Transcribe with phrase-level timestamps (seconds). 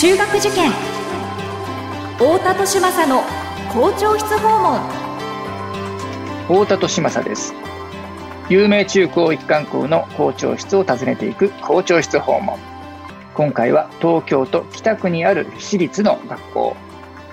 [0.00, 0.70] 中学受験。
[2.18, 3.24] 太田利政の
[3.72, 4.80] 校長室訪問。
[6.46, 7.52] 太田利政です。
[8.48, 12.60] 有名中高一貫校の校長室を訪ねていく校長室訪問。
[13.34, 16.76] 今回は東京都北区にある私立の学校。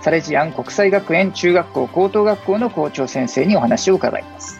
[0.02, 4.60] サレジアン国際学園中学校高等学校の校長先生にお話を伺います。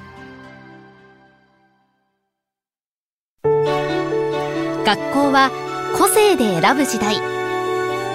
[3.44, 5.50] 学校は
[5.98, 7.35] 個性で選ぶ時代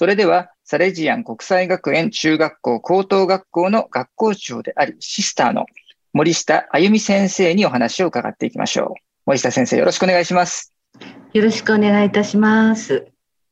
[0.00, 5.66] それでは、サレジアン国際学園中学校高等学校の学校長であり、シスターの
[6.14, 9.00] 森下あゆみ先生にお話を伺っていきましょう。
[9.26, 10.72] 森下先生、よろしくお願いします。
[11.34, 13.08] よろしくお願いいたします。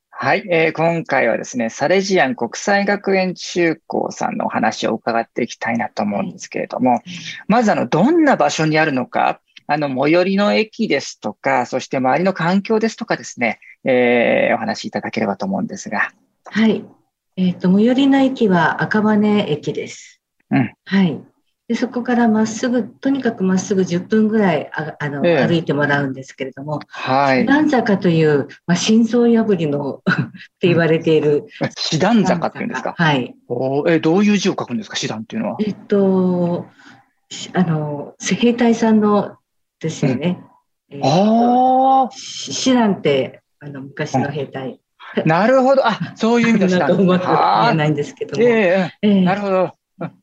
[0.09, 7.03] はい、えー、今回はですね、サレジアン国際学園中高さんのお話を伺っていきたいなと思うんですけれども、
[7.47, 16.11] まずあの、どんな場所にあるのか、あの、最寄りの駅ですとか、そして周りの環境ですとかですね、えー、お話しいただければと思うんですが。
[16.51, 16.85] はい。
[17.37, 19.17] えっ、ー、と、最寄りの駅は赤羽
[19.49, 20.21] 駅です。
[20.51, 20.73] うん。
[20.85, 21.21] はい。
[21.69, 27.41] でそこからまっすぐ、とにかくまっすぐ10分ぐらいああの、えー、歩いてもらうんですけれども、はい。
[27.43, 30.01] 師団坂という、まあ、心臓破りの っ
[30.61, 31.45] て言われている。
[31.77, 32.95] 師団坂っていうんですか？
[32.97, 33.35] はい。
[33.49, 35.57] おえどういう字を書くんですか、師団っていうのは。
[35.61, 36.67] えっと、
[37.53, 39.37] あの、兵隊さんの
[39.79, 40.41] ですよね。
[40.91, 42.11] うん、ああ。
[42.13, 44.81] 師団って、あの、昔の兵隊。
[45.25, 45.87] なるほど。
[45.87, 46.87] あ、そういう意味でした。
[46.87, 48.43] と思って言えないんですけども。
[48.43, 49.73] ええー、なるほど。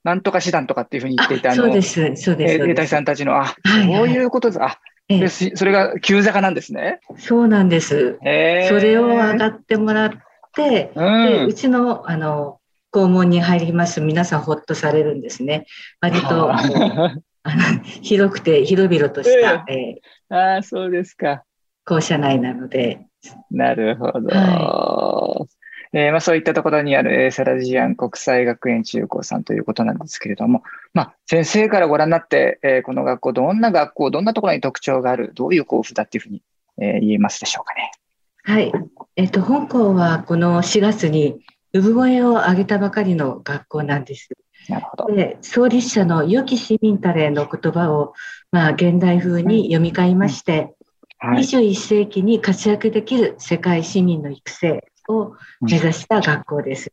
[0.04, 2.66] なんとか師団とかっていうふうに言っていたそうです、そうです。
[2.66, 4.64] 兵隊さんたちの、あ、そういうことです。
[4.64, 7.00] あ、でそれが急坂なんですね。
[7.18, 8.18] そうなんです。
[8.22, 10.12] それを上がってもらっ
[10.54, 12.60] て、うん、でうちの、あの、
[12.92, 15.66] 校門に入ります皆さんほっとされるんですね。
[16.00, 16.62] 割と、あ
[17.56, 21.44] の広くて広々とした、 えー、ああ、そうですか。
[21.86, 23.06] 校舎内なので、
[23.52, 24.30] なるほど。
[24.30, 25.48] は
[25.94, 30.64] い、えー、まあ、そういったところにある、えー、サラジアン国際学園中高さんということなんですけれども、
[30.94, 36.42] まあ、先生からご覧になって、えー、この学校、どんな学校、どんなところに特徴がある、どういう校譜だっていうふうに、
[36.80, 37.92] えー、言えますでしょうかね。
[38.44, 38.72] はい。
[39.16, 41.40] えっ、と、本校はこの4月に
[41.74, 44.30] 産声を上げたばかりの学校なんです。
[44.70, 45.16] なるほど。
[45.16, 48.14] で、創立者の良き市民たれの言葉を、
[48.52, 50.74] まあ、現代風に読み替えまして、
[51.26, 56.92] はい、21世紀に活躍できる世界市民の育成を目指した学校です。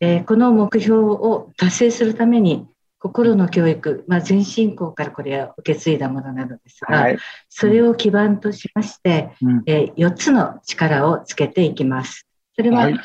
[0.00, 2.68] うん、この目標を達成するために
[2.98, 7.18] 心の教育、まあ、全進行からこれは受け継いだものなのですが、はい、
[7.48, 12.26] それを基盤としまして、うん、えー、4つの力をつけていきます。
[12.54, 13.00] それは、はい、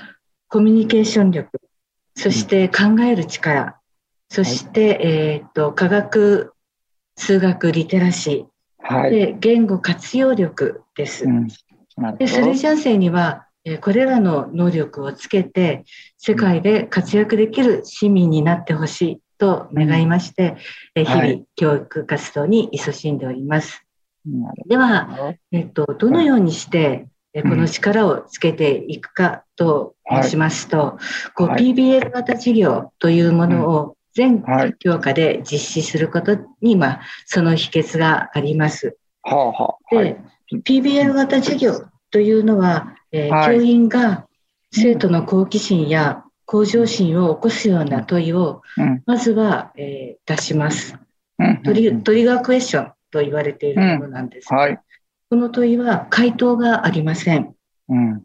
[0.47, 1.49] コミュニケーション力、
[2.15, 3.73] そして考える力、うん、
[4.29, 6.53] そして、はい、えっと科学、
[7.17, 8.45] 数学、リテラシー、
[8.83, 11.25] はい、で言語活用力です。
[11.25, 11.47] うん、
[12.17, 13.47] でそれじゃ生には
[13.81, 15.83] これらの能力をつけて
[16.17, 20.57] 世界で活躍できる市民になってほしいと願いまして、
[20.95, 23.85] うん、日々教育活動に勤しんでおります。
[24.67, 30.97] では、えっと、どのようにしてこの力をつけていくかと申しますと、は
[31.29, 34.43] い、こう PBL 型事業というものを全
[34.79, 38.97] 教科で実施することに、まあ、その秘訣があります。
[39.23, 40.17] はあはあ、で、
[40.63, 44.27] PBL 型授業というのは、えーはい、教員が
[44.71, 48.61] 生徒の好奇心や向上心を起こすような問いを、
[49.05, 50.97] まずは、えー、出します、
[51.63, 52.03] トリ。
[52.03, 54.61] トリガークエスチョンと言われているものなんですが、うん。
[54.63, 54.79] はい、
[55.29, 57.55] この問いは回答がありません。
[57.89, 58.23] うん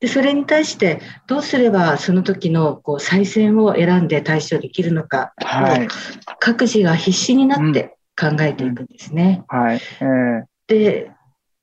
[0.00, 5.88] でそれに対してどうすればその時のこう再選を選んで対処できるのかはい、
[6.38, 9.44] 各自が必死になって考えていくんですね。
[10.66, 11.10] で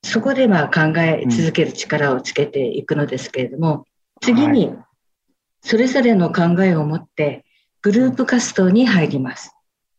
[0.04, 3.86] そこでまあ考え続ける力をつけていくのですけれども、
[4.22, 4.74] 次に
[5.62, 7.44] それぞれの考えを持って
[7.82, 9.56] グループ活動に入ります。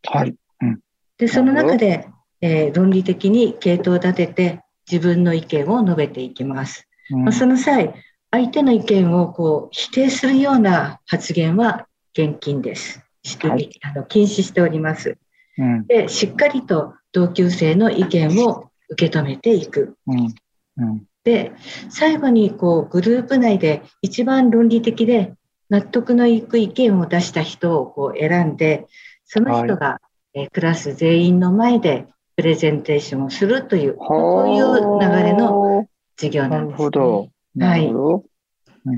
[0.07, 0.79] はい、うん、
[1.17, 2.07] でその中で、
[2.41, 6.87] えー、論理的に系統を立てて自分の意見を述べていきます。
[7.11, 7.93] うん、まあ、その際
[8.31, 13.03] 相手の意見をこう否定するような発言は厳禁です。
[13.41, 15.17] はい、あの禁止しております、
[15.57, 16.07] うん、で。
[16.07, 19.97] しっかりと同級生の意見を受け止めていく。
[20.07, 20.33] うん
[20.77, 21.51] うん、で
[21.89, 25.33] 最後にこうグループ内で一番論理的で
[25.69, 28.87] 納得のいく意見を出した人をこう選んで、
[29.25, 30.01] その人が、
[30.33, 35.87] えクラス全員の前でプレゼンテーションをするという、こういう流れの
[36.17, 37.31] 授業なんです、ね。
[37.59, 37.91] はい。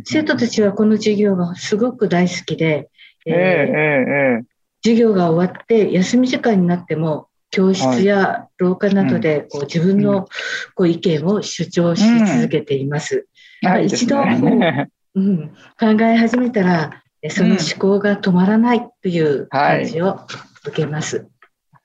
[0.06, 2.90] 生徒たちはこの授業がすごく大好きで、
[3.26, 4.46] えー、えー、
[4.84, 10.28] 授業が終わって休み時間になっても教室や廊下などでこう自分の
[10.76, 13.28] こう意見を主張し続けています。
[13.84, 15.50] 一度こう、 うん、
[15.80, 20.22] 考え始めたらその思考が止まらないという感じを
[20.66, 21.28] 受けます。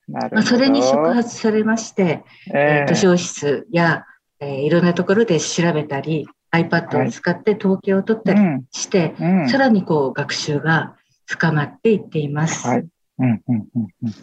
[0.09, 2.23] まあ、それに触発されまして、
[2.55, 4.05] えー、図書室や、
[4.39, 6.29] えー、いろんなところで調べたり
[6.65, 12.67] iPad を使って統計を取ったりして、はいうん、さらにこう学習が深まっていっています。
[12.67, 12.87] はい。
[13.19, 14.15] うんうんうんうん、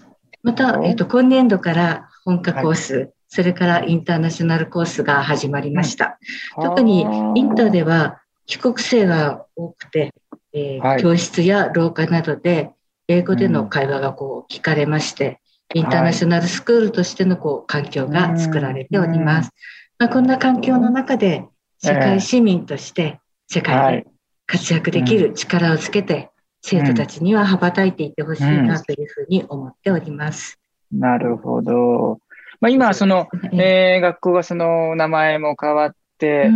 [0.44, 6.20] また、えーと、今年度から本科コース、はい、それからインターナショナルコースが始まりました。
[6.62, 7.02] 特に
[7.36, 10.14] インターでは帰国生が多くて、
[10.54, 12.72] えーはい、教室や廊下などで
[13.08, 15.40] 英語での会話がこう聞かれまして、
[15.74, 19.52] インターナショナルスクールとしてのこう環境が作られております。
[19.98, 21.46] まあ、こんな環境の中で
[21.84, 24.08] 世界市民として世界で
[24.48, 26.30] 活躍できる力をつけて
[26.62, 30.60] 生徒たちには羽ばたいていってほしいなというふうに思っております。
[30.94, 32.20] うん、なるほど。
[32.62, 36.48] まあ、今、その、えー、学校がその名前も変わって、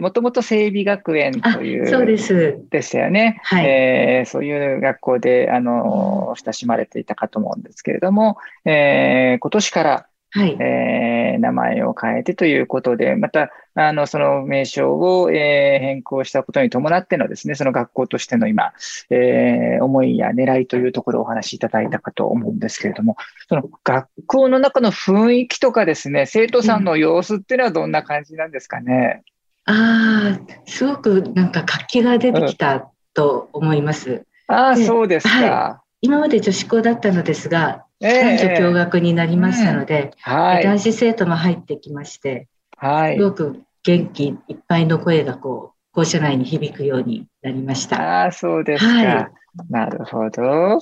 [0.00, 2.58] もともと整備学園というそうです。
[2.68, 3.64] でしたよね、はい。
[3.64, 18.74] えー、そういう学校であの親しまれていたかと思うんですけれども、えー、今年からはい、えー、名前を変えてということで、また、あの、その名称を、えー、変更したことに伴ってのですね、その学校としての今、
[19.08, 23.16] えー、思いや狙いというところをお話しいただいたかと思うんですけれども、
[23.48, 29.22] その学校の中の雰囲気とかですね、生徒さんの様子っていうのはどんな感じなんですかね？
[29.66, 34.10] うん、ああ、すごくなんか活気が出てきたと思います。
[34.10, 35.34] うん、ああ、そうですか。
[35.34, 48.00] はい今まで女子校だったのですが、男女共学になりましたので、えーうんはい、男子生徒も入ってきまして、はい、すごく元気いっぱいの声がこう校舎内に響くようになりました。
[48.00, 48.92] ああ、そうですか。
[48.92, 49.30] はい、
[49.70, 50.78] なるほど。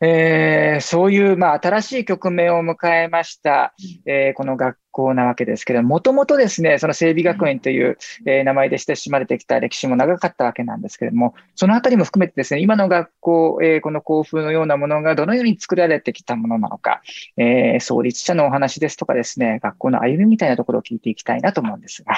[0.00, 0.10] はい。
[0.10, 3.74] えー、そういう、まあ、新しい局面を迎えました、
[4.06, 17.02] えー、この学校なわけですけども、ともとですね、その整備学園という、えー、名前で親しまれてきた歴史も長かったわけなんですけれども、そのあたりも含めてですね、今の学校、えー、この校風のようなものがどのように作られてきたものなのか、
[17.36, 22.14] えー、創立者のお話ですとかですね、学校の歩みみたいなところを聞いていきたいなと思うんですが。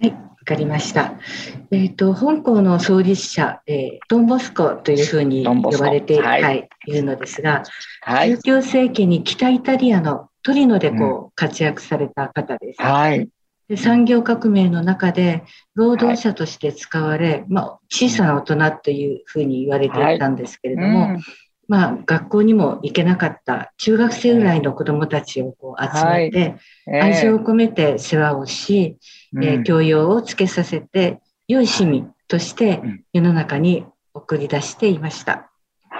[0.00, 1.14] はい、わかりました。
[1.70, 7.64] えっ、ー、と、本校の創立者、えー、ドンボスコというふうに呼ばれている、はい、い、るのですが、
[8.02, 12.82] はい、19世紀に北イタリアのトリノでこう活躍された方です。
[12.82, 13.28] はい。
[13.68, 15.42] で産業革命の中で
[15.74, 21.20] 労働者として使われ、はい、まあ、小さな大人というふうに言われていたんですけれども、はいうん、
[21.66, 26.56] まあ、学校にも行けなかった中学生ぐらいの子どもたちをこう集めて、
[26.86, 28.98] 愛情を込めて世話をし、
[29.40, 32.82] えー、教養をつけさせて、良い市民として
[33.12, 35.50] 世の中に送り出していました。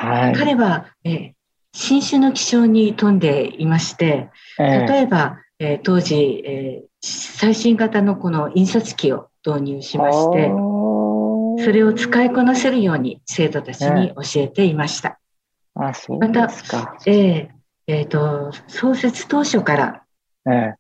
[0.05, 1.33] はい、彼は、えー、
[1.73, 10.51] 新種の気象に富んでいまして、例えば、えー、当時、えー、最新型のこの印刷機を導入しまして、
[11.65, 15.19] それを使いこなせるように生徒たちに教えていました。
[15.75, 16.49] あそうまた、
[17.07, 17.49] えー
[17.87, 20.03] えーと、創設当初から、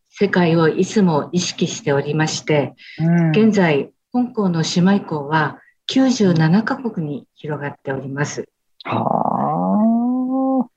[0.08, 5.58] 世界をいつも意識しておりまして、うん、現在、香港の姉妹校は
[5.90, 8.48] 97カ国に広がっております。
[8.84, 10.68] は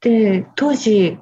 [0.00, 1.18] で、当時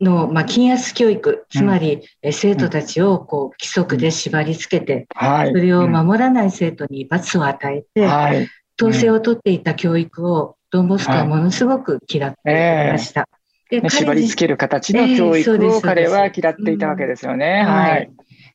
[0.00, 8.48] の、まあ、禁圧教育、つまり、うん、生徒たちをこう規則で縛り付けて、うん、それを守らない生徒に罰を与えて、はい、
[8.80, 13.20] 統制を取っていた教育をドンボスコはものすごく嫌っていました。
[13.22, 17.64] はいで縛り付ける形の教育を彼は嫌っていたわけですよね。
[17.64, 18.10] はい。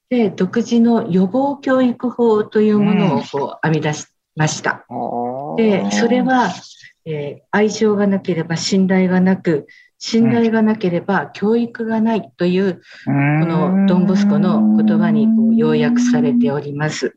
[0.09, 4.85] で、独自の予防教育法というものをこう編み出しました。
[4.89, 6.51] うん、で、それは、
[7.11, 9.65] えー、愛情がなければ信頼がなく、
[9.97, 17.15] 信頼がなければ教育がないという、このドンボスコの言葉にこう要約されております。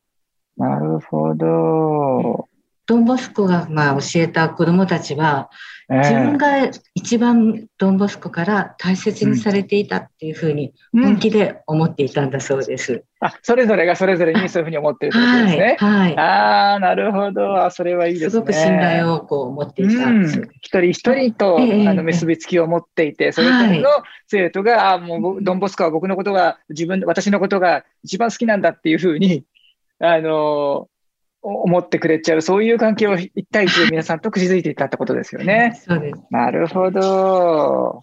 [0.57, 2.49] なるほど。
[2.87, 5.51] ドンボスコがまあ教えた子どもたちは、
[5.99, 12.93] 自分が一番ドンボスコから大切にされていたっていうふうに本気で思っていたんだそうです。
[12.93, 15.77] うん、あそれぞれがそれぞれにそういうふうに思ってるってことですね。
[15.79, 16.01] はい。
[16.01, 17.71] はい、ああ、なるほど。
[17.71, 18.31] それはいいですね。
[18.31, 20.07] すごく信頼をこう持っていた。
[20.07, 20.25] うん、
[20.61, 23.89] 一人一人と、えー、あの結びつきを持っていて、それぞれの
[24.29, 29.45] 生徒が、はい、あもうドンボスコは僕のことが、自分、私のことが一番好きなんだっていうふうに、
[29.99, 30.89] あの
[31.43, 35.79] 思ってくれちゃう、そういう関係を一対一で皆さんと築いていたってことですよね。
[35.87, 36.23] そうです。
[36.31, 38.03] なるほど。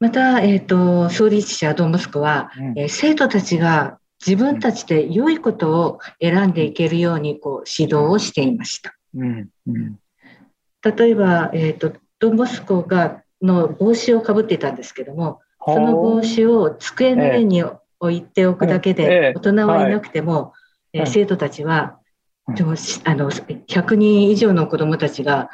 [0.00, 8.96] また、えっ、ー、と、創立者ドンボスコは、うん、えー、生徒たちが自分たちで良いことを選んでいけるようにこう指導をしていました。
[9.14, 9.48] うん。
[9.66, 9.98] うん、
[10.82, 20.54] 例えば、えっ、ー、と、ドンボスコがの帽子をかぶっていたんですけども、その帽子を机の上に置いておくだけで、大人はいなくても、
[20.92, 21.99] えー、生徒たちは、
[23.04, 25.50] あの100人以上の子どもたちが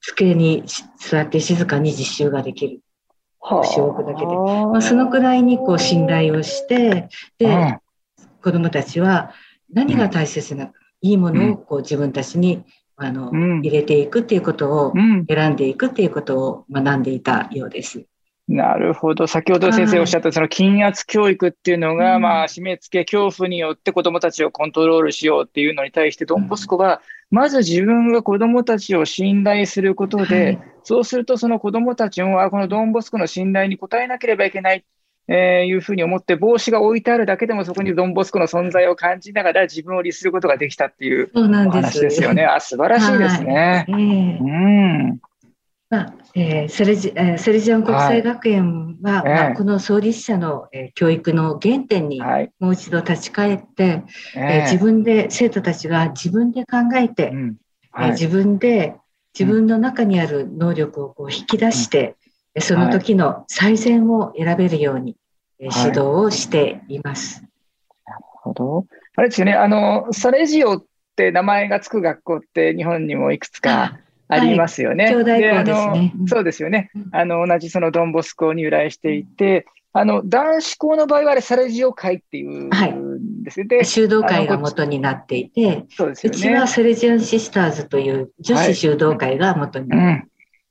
[0.00, 0.64] 机に
[0.98, 2.80] 座って静かに実習ができる。
[3.38, 4.26] 腰を置くだけで。
[4.26, 7.08] まあ、そのくらいにこう信頼をして、
[7.38, 7.78] で、
[8.42, 9.32] 子どもたちは
[9.72, 12.64] 何が大切な、いいものをこう自分たちに
[12.96, 14.92] あの、入れていくっていうことを、
[15.28, 18.06] 選んでいくっていうことを学んでいたようです。
[18.48, 19.26] なるほど。
[19.26, 34.84] 先ほど先生おっしゃった、その禁圧教育っていうのが、まあ、締め付け、恐怖によって子供たちをコントロールしようっていうのに対して、ドンボスコは、まず自分が子供たちを信頼することで、そうするとその子供たちも、あ、このドンボスコの信頼に応えなければいけない。
[35.28, 42.44] えー、いうふうに思って、帽子が置いてあるだけでもそこにドンボスコの存在を感じながら自分を律することができたっていうお話ですよね。
[42.44, 43.86] あ素晴らしいですね。
[43.88, 44.06] はい、う
[45.16, 45.20] ん
[45.88, 52.20] まあえー、セレジえー、セレジアン国際学園は、はい、まあ、この創立者の、えー、教育の原点に
[52.58, 57.56] もう一度立ち返って、はい、えー、自分で生徒たちが自分で考えて、うん。
[57.92, 58.96] はい、え自分で
[59.38, 62.16] 自分の中にある能力をこう引き出して、
[62.54, 65.16] うん、その時の最善を選べるように、
[65.58, 67.42] え指導をしています。
[68.06, 68.86] なるほど。
[69.14, 70.84] あれですよね、あのサレジオっ
[71.16, 75.04] て名前がつく学校って日本にもいくつかありますよね。
[75.14, 76.12] はい、ですね。
[76.26, 76.90] そうですよね。
[77.12, 83.66] あの、同じそのドンボス校に由来していて、あの、男子校の場合はあれ、サレジオ会っていうんですね。
[83.76, 86.38] はい、修道会が元になっていて、そうですよね。
[86.38, 90.04] うちはサレジアンシスターズという女子修道会が元になって、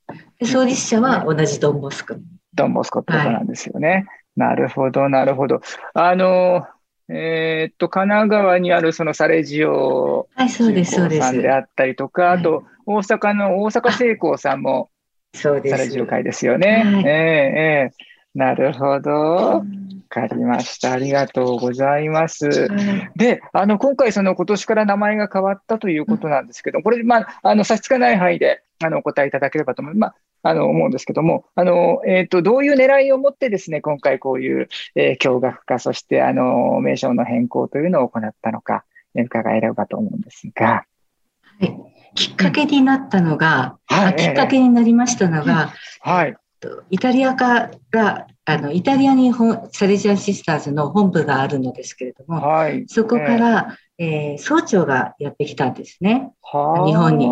[0.06, 2.14] はいうん、創立者は同じドンボスコ。
[2.54, 3.88] ドンボスコってことなんですよね。
[3.88, 4.04] はい、
[4.36, 5.60] なるほど、なるほど。
[5.94, 6.64] あの、
[7.08, 14.90] えー、っと、神奈川にあるそのサレジオさんであったりとか、あと、大阪の大阪製鋼さんも。
[15.34, 16.82] サレジオ会ですよね。
[16.84, 19.10] はい、えー、えー、なるほど。
[19.10, 19.62] わ
[20.08, 20.92] かりました。
[20.92, 22.68] ありがとうございます。
[23.16, 30.00] で、あの、今回その今年から名前が変わったということなんですけど、これ、まあ、あの、差し支えない範囲で、あの、お答えいただければと思います。
[30.00, 40.84] まあ、あの、思うんですけども、あの、えっ、ー、と、どういう狙いを持ってですね、今回こういう、えー、共学化、そして、あの、名称の変更というのを行ったのか、伺えればと思うんですが。
[41.60, 41.74] はい。
[42.14, 46.36] きっかけになったのが、うんはい、きっかけになりましたのが、はい。
[46.90, 49.32] イタリア化が、あの、イタリアに
[49.72, 56.32] サレジアンシスターズの本部があるのですけれども、はい、そこから、えー、総長がやってきたんですね。
[56.42, 57.26] 日本に。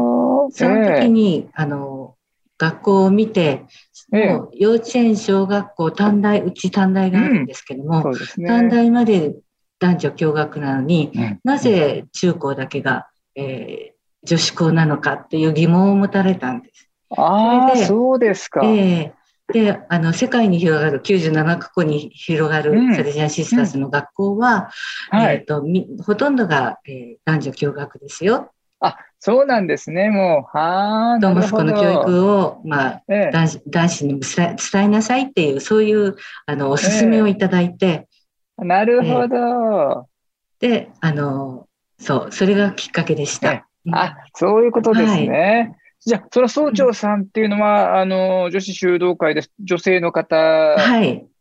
[0.52, 2.16] その時に、えー、あの、
[2.58, 3.64] 学校を見て、
[4.10, 9.34] もう幼稚園、小学校、短大、うち短大があるんですけども、うんね、短大まで
[9.80, 16.88] 男女共学なのに、うん、なぜ中高だけが、えー、女子校なのかっていう疑問を持たれたんです。
[17.16, 18.62] ああ、そうですか。
[18.64, 24.70] えー、で、あの、世界に広がる、97カ国に広がるサレジアンシスターズの学校は、
[25.12, 25.20] うん。
[25.20, 25.64] えっ、ー、と、
[26.04, 28.52] ほとんどが、えー、男女共学ですよ。
[28.86, 30.56] あ、そうなんですね、もう。
[30.56, 31.18] はあ。
[31.18, 38.08] ドンボスコの教育を、まあ、ええ、男子男子に伝えなさいっていう、そういう、あの、おすすめをいただいて。
[38.60, 40.08] え、なるほど、
[40.60, 41.66] で、あの、
[41.98, 43.66] そう、それがきっかけでした。
[43.92, 45.28] あ、そういうことですね。
[45.68, 50.36] はいじゃあ、その総長さんっていうのは、うん、あの、女子修道会で女性の方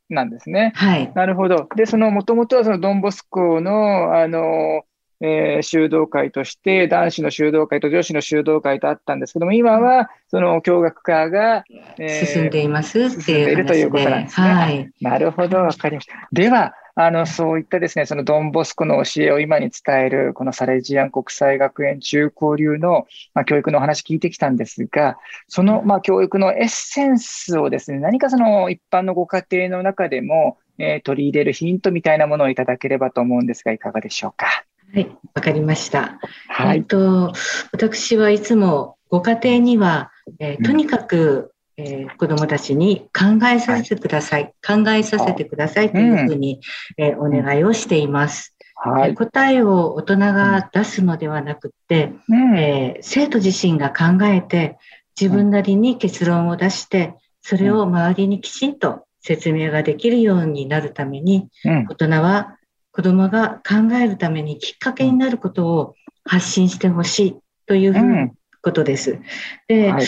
[0.10, 0.72] なんですね。
[0.76, 1.12] はい。
[1.14, 1.68] なるほど。
[1.76, 4.84] で、その、もともとはそのドンボスコの、あの、
[5.26, 11.64] えー、修道会として、男子の修道会と女子の修道会とあったんですけども、今は、その共学化が、
[11.98, 14.48] えー、進んでいますっているということなんですね。
[14.48, 14.92] はい。
[15.00, 16.28] なるほど、わかりました。
[16.34, 34.66] では、あの、そういったですね、そのドンボスコの教えを今に伝える、このサレジアン国際学園中高流の、まあ、教育のお話聞いてきたんですが、その、まあ、教育のエッセンスをですね、何かその一般のご家庭の中でも、えー、取り入れるヒントみたいなものをいただければと思うんですが、いかがでしょうか？
[34.94, 36.20] はい、わかりました。
[36.50, 37.34] はい、えっと、
[37.72, 46.60] 私はいつもご家庭には、えー、とにかく、えー、子どもたちに考えさせてください、はい、考えさせてくださいというふうに、
[47.00, 48.56] うん、えー、お願いをしています。
[48.76, 54.78] はい、答えを大人が出すのではなくて、うん、えー、生徒自身が考えて
[55.20, 62.58] 自分なりに結論を出してそれを周りにきちんと説明ができるようになるために、うん、大人は
[62.94, 67.36] 子供が考えるためにきっかけになることを発信してほしい
[67.66, 68.30] というふうな
[68.62, 69.20] ことです。
[69.68, 70.06] で、はい。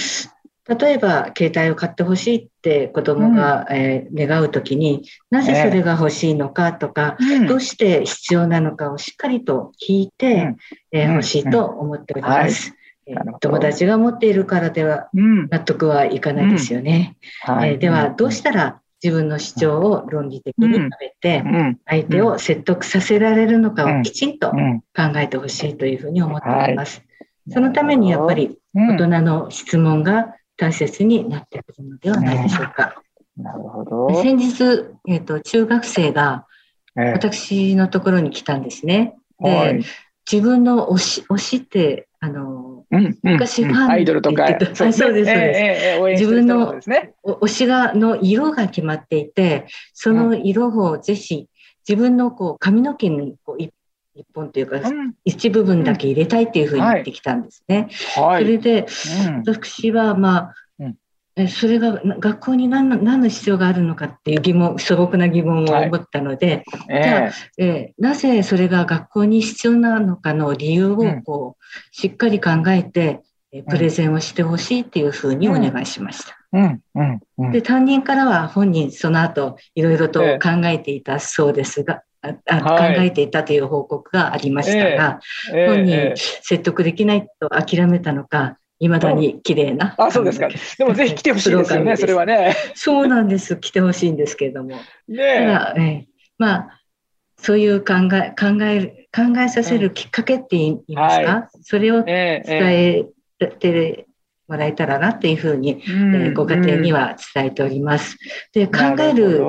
[0.68, 10.58] 例えば、携帯を買ってほしいって子供が、うん、えー、願うときになぜそれが欲しいのかとか、えー、どうして必要なのかをしっかりと聞いて、うん、
[10.92, 12.74] えー、欲しいと思っております。
[13.08, 17.16] はい、友達が持っているからでは納得はいかないですよね。
[17.42, 21.44] はい、えー、では、どうしたら自分の主張を論理的に述べて、
[21.86, 24.58] 相手を説得させられるのかをきちんと考
[25.18, 27.04] えてほしいというふうに思っております。
[27.52, 32.96] そのためにやっぱり大人の質問が大切になってくるのではないでしょうか。
[33.38, 34.24] なるほど。
[34.24, 34.64] 先日、
[35.08, 36.48] えっ、ー、と、中学生が
[36.96, 39.14] 私のところに来たんですね。
[39.44, 39.86] えー、で、
[40.32, 45.30] 自分の推し、推しって、あの、うんうん、昔ファンアイドルとか、そうです、そうです。
[45.32, 46.82] えー、自分の
[47.24, 51.48] 推しがの色が決まっていて、その色をぜひ
[51.88, 53.72] 自分のこう髪の毛にこう一
[54.34, 57.90] 本というか、うん、一部分だけ入れたいっていうふうに言ってきたんですね。
[58.16, 58.88] はい、それで、
[59.28, 60.54] うん、私はまあ、うん、
[61.50, 73.22] それが学校に何の何の必要があるのかっていう疑問、素朴な疑問を思ったので、はい、じゃあ、えー、なぜそれが学校に必要なのかの理由をこう、しっかり考えて、
[73.70, 76.38] プレゼンをしてほしいっていうふうにお願いしました。
[76.52, 85.20] うんうんうん、で担任からは本人その後いろいろと考えていたそうですが、あはい、考えていたという報告がありましたが、
[85.54, 89.96] えー、本人説得できないと諦めたのか、いまだに綺麗な。
[89.98, 90.50] あ、そうですか。
[90.78, 92.56] でもぜひ来てほしいですよね、 それはね。
[92.74, 93.58] そうなんです。
[93.58, 94.76] 来てほしいんですけれども。
[95.08, 96.06] ねただ、え
[96.38, 96.82] まあ、
[97.38, 103.06] そういう考え、考え、考えさせるきっかけって言いますか、はい、それを伝え
[103.60, 104.08] て
[104.48, 108.18] もらえたらなっていうふうに、えー、ご家庭には伝えております。
[108.54, 109.42] で、考える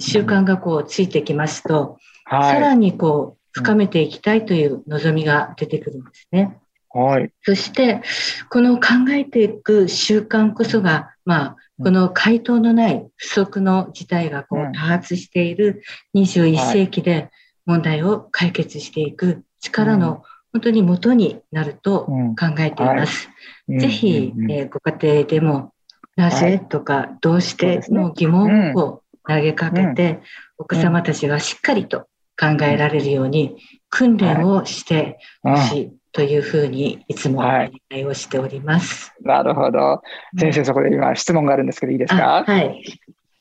[0.00, 6.58] 習慣がこうついてきますと、はい、さらにこう深めていきたいという望みが出てくるんですね。
[6.96, 7.30] はい。
[7.42, 8.02] そして、
[8.48, 15.82] この考えていく習慣こそが、まあ、この回答のない不足の事態がこう多発している
[16.14, 17.30] 21世紀で
[17.66, 23.28] 問題を解決していく力の本当に元になると考えています。
[23.68, 25.74] ぜひ、えー、ご家庭でも、
[26.16, 30.22] なぜとか、どうしての疑問を投げかけて、
[30.56, 32.08] お子様たちがしっかりと
[32.40, 33.56] 考えられるように
[33.90, 39.12] 訓練をしてほしいというふうにいつもお願いをしております。
[39.20, 40.00] なるほど。
[40.38, 42.42] 先生、そこで今質問があるんですけどいいですか？
[42.46, 42.82] はい。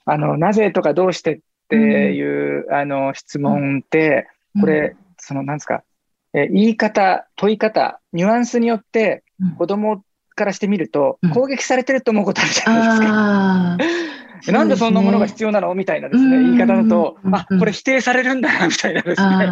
[0.03, 4.27] あの、なぜとかどうしてっていう、うん、あの質問って、
[4.59, 5.83] これ、うん、そのなんですか、
[6.33, 9.23] え言い方、問い方、ニュアンスによって
[9.57, 10.03] 子供
[10.35, 13.85] からしてみると、攻撃されてると思うことあるじゃないで
[14.43, 14.51] すか。
[14.51, 15.73] なんでそんなものが必要なの？
[15.75, 19.47] みたいなですね、言い方だと、あ、これ否定されるんだな、みたいなですね。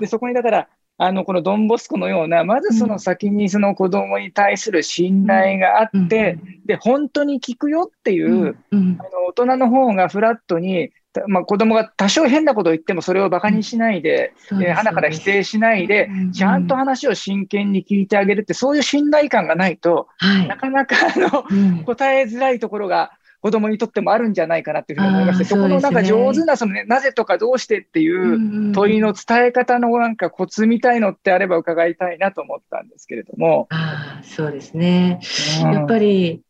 [0.00, 0.68] で、そこにだから、
[1.00, 10.90] あの、このドンボスコのような、まずその先にその子供に対する信頼があって、で、本当に聞くよっていう、あの、大人の方がフラットに、
[11.28, 20.08] まあ、子供が多少変なことを言ってもそれをバカにしないで、え鼻から否定しないで、ちゃんと話を真剣に聞いてあげるって、そういう信頼感がないと、
[20.48, 23.12] なかなかあの、答えづらいところが
[23.48, 33.68] 子供にとってもあるんじゃないかなっていうふうに思いまして、そこのなんか上手な、そのね、なぜとかどうしてっていう問いの伝え方のなんかコツみたいのってあれば伺いたいなと思ったんですけれども。
[33.70, 35.20] あそうですね。
[35.64, 36.42] うん、やっぱり、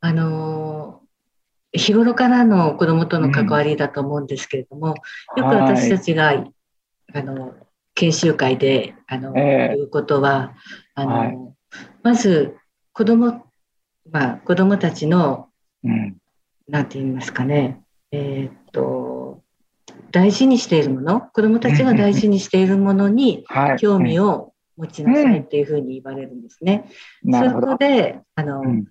[0.00, 1.00] あの
[1.72, 4.94] 日頃からの子供との関わりだと思うんですけれども、
[5.36, 6.52] うん、よく私たちが、はい、
[7.12, 7.54] あの、
[7.96, 10.54] 研修会で、あの、えー、いうことは、
[10.94, 11.36] あの、はい、
[12.04, 12.56] まず、
[12.92, 13.42] 子供、
[14.12, 15.48] まあ、子供たちの、
[15.82, 16.16] うん
[16.68, 19.42] なんて言いますかね、えー、っと、
[20.10, 23.44] 大事にしているもの、子供たちが大事にしているものに
[23.78, 26.90] 興味を持ちなさいっていうふうに言われるんですね。
[27.24, 28.86] うん、そこで、あの、うん、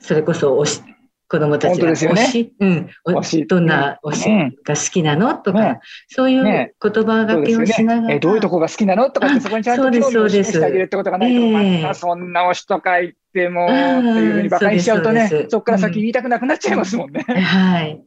[0.00, 0.82] それこそおし
[1.26, 3.46] 子供たちが推し、ね、うん、推し。
[3.46, 5.34] どんな推しが好きなの？
[5.34, 9.10] とか、ね、そういう言葉がけをしながら、ね、えどういうとこが好きなの？
[9.10, 11.94] とかってそこにちゃんと興味を示してあげるってことがないと、えー、また。
[11.94, 17.24] そんな推しとか言ってもっていうふうに馬鹿にしちゃうとね、そこから先言いたくなくなっちゃいますもんね。
[17.28, 18.00] うん、はい。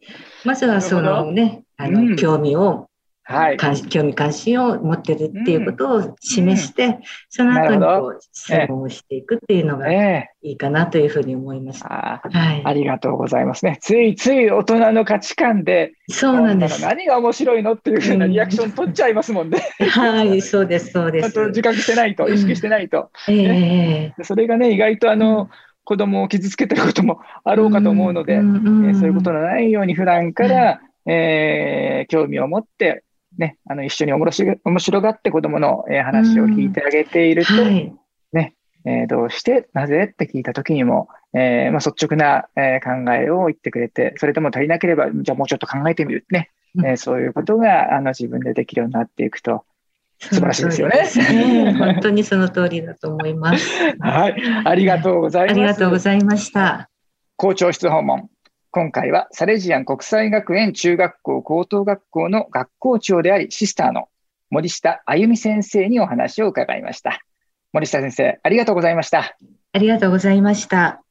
[0.45, 2.86] まずはそのね、あの、興味を
[3.29, 3.57] はい、
[3.89, 11.83] 興味関心を持ってるっていうことを示して、うん、その後にこう質問をしていくっていうのがいいかなというふうに思います。
[11.83, 13.79] えー、あはい、ありがとうございますね。
[13.81, 16.81] ついつい大人の価値観で、そうなんです。
[16.81, 19.59] 何が面白いのっていうふうなリアクション取っちゃいますもんね。
[19.81, 21.33] うん、はい、そうです、そうです。
[21.33, 23.11] ちゃんと自覚してないと、意識してないと。
[23.27, 25.49] うん、えー、それがね、意外とあの、
[25.83, 33.03] 子供を傷つけてることもあろうかと思うので、えー、そういうことのないように普段から、えー、興味を持って
[33.37, 37.93] ね、あの一緒に面白面白がって子供の、えー話を聞いてあげていると、はい。
[38.33, 46.49] ね、えーどうして、なぜって聞いた時にも、えーまあ、率直な、えー考えを言ってくれて、それでも足りなければ、じゃあもうちょっと考えてみるね。
[46.77, 49.63] えーそういうことがあの自分でできるようになっていくと、
[50.19, 53.69] 素晴らしいですよねね 本当にその通りだと思います。
[53.99, 55.51] はい、ありがとうございます。
[55.51, 56.89] ありがとうございました。
[57.35, 58.29] 校長室訪問。
[58.77, 64.07] 今回はサレジアン国際学園中学校高等学校の学校長でありシスターの
[64.51, 67.23] 森下あゆみ先生にお話を伺いました。
[67.73, 69.35] 森下先生、ありがとうございました。
[69.73, 71.06] ありがとうございました。